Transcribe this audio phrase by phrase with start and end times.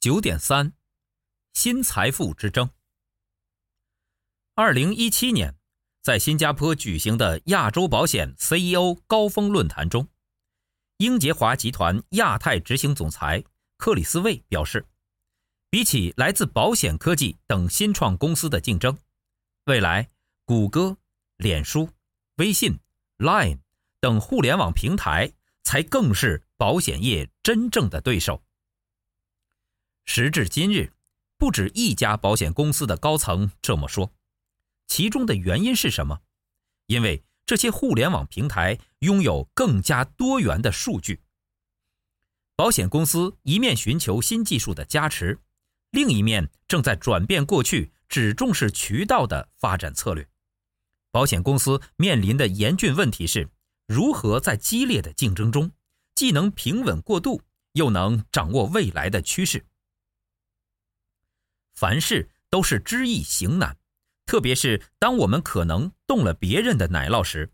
[0.00, 0.74] 九点三，
[1.54, 2.70] 新财富之争。
[4.54, 5.56] 二零一七年，
[6.00, 10.06] 在新加坡举行的亚洲保险 CEO 高峰论坛中，
[10.98, 13.42] 英杰华集团亚太执行总裁
[13.76, 14.86] 克里斯魏表示，
[15.68, 18.96] 比起来自保险科技等新创公司的竞争，
[19.64, 20.08] 未来
[20.44, 20.96] 谷歌、
[21.38, 21.90] 脸书、
[22.36, 22.78] 微信、
[23.16, 23.58] Line
[23.98, 25.32] 等互联网平台
[25.64, 28.44] 才更是保险业真正的对手。
[30.10, 30.94] 时至今日，
[31.36, 34.10] 不止一家保险公司的高层这么说。
[34.86, 36.22] 其中的原因是什么？
[36.86, 41.20] 因为这些互联网平台拥有更加多元的数据。
[42.56, 45.40] 保险公司一面寻求新技术的加持，
[45.90, 50.26] 另一面正在转变过去只重视渠道的发展策略。
[51.10, 53.50] 保险公司面临的严峻问题是，
[53.86, 55.70] 如何在激烈的竞争中，
[56.14, 57.42] 既能平稳过渡，
[57.74, 59.66] 又能掌握未来的趋势。
[61.78, 63.76] 凡事都是知易行难。
[64.26, 67.52] 特别是当我们可能动了别人的奶酪时，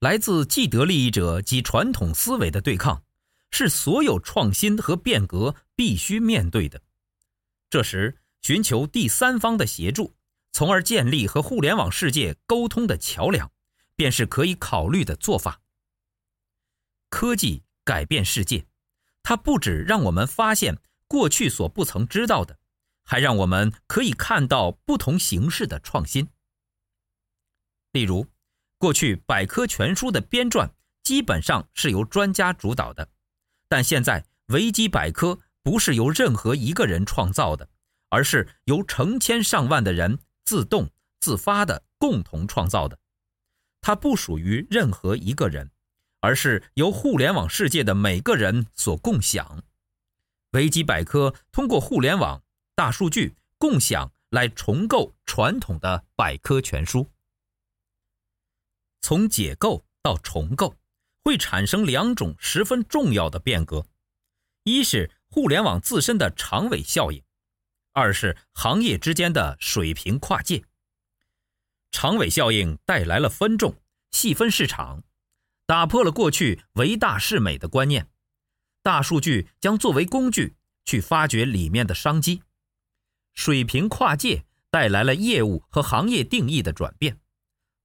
[0.00, 3.02] 来自既得利益者及传统思维的对抗，
[3.50, 6.82] 是所有创新和变革必须面对的。
[7.70, 10.14] 这时，寻求第三方的协助，
[10.52, 13.50] 从而建立和互联网世界沟通的桥梁，
[13.96, 15.62] 便是可以考虑的做法。
[17.08, 18.66] 科技改变世界，
[19.22, 22.58] 它不只让我们发现过去所不曾知道的。
[23.10, 26.28] 还让我们可以看到不同形式的创新。
[27.92, 28.26] 例如，
[28.76, 30.68] 过去百科全书的编撰
[31.02, 33.08] 基本上是由专家主导的，
[33.66, 37.70] 但现在维基百科不是由任何一个人创造的，
[38.10, 42.98] 而是由成千上万的人自动自发的共同创造的。
[43.80, 45.70] 它不属于任何一个人，
[46.20, 49.62] 而是由互联网世界的每个人所共享。
[50.50, 52.42] 维基百科通过互联网。
[52.78, 57.10] 大数据共享来重构传统的百科全书。
[59.00, 60.76] 从解构到重构，
[61.24, 63.84] 会产生两种十分重要的变革：
[64.62, 67.20] 一是互联网自身的长尾效应，
[67.94, 70.62] 二是行业之间的水平跨界。
[71.90, 73.74] 长尾效应带来了分众、
[74.12, 75.02] 细分市场，
[75.66, 78.08] 打破了过去唯大是美的观念。
[78.84, 82.44] 大数据将作为工具去发掘里面的商机。
[83.38, 87.20] 水平跨界带来了业务和行业定义的转变，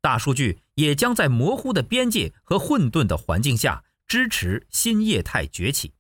[0.02, 5.94] 大数据也将在模糊的边界和混沌的环境下支持新业态崛起。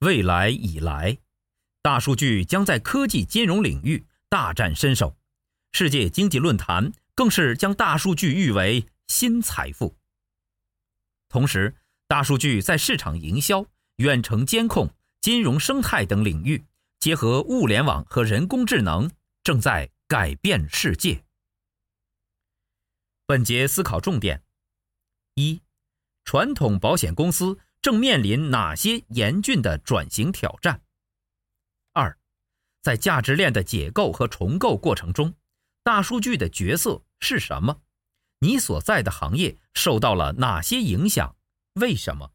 [0.00, 1.16] 未来已来，
[1.80, 5.16] 大数据将在科技金融领域大展身手，
[5.72, 9.96] 世界经济论坛更是将大数据誉为新财富。
[11.30, 11.74] 同时，
[12.06, 13.64] 大数据在市场营销、
[13.96, 14.90] 远程监控、
[15.22, 16.62] 金融生态等领域。
[17.00, 19.08] 结合物联网和人工智能，
[19.44, 21.24] 正在改变世界。
[23.24, 24.42] 本节思考重点：
[25.34, 25.62] 一、
[26.24, 30.82] 传统保险公司正面临哪些严峻的转型挑战？
[31.92, 32.18] 二、
[32.82, 35.32] 在价值链的解构和重构过程中，
[35.84, 37.80] 大数据的角色是什么？
[38.40, 41.36] 你所在的行业受到了哪些影响？
[41.74, 42.32] 为什么？